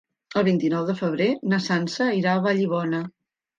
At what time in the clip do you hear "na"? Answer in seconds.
1.53-1.61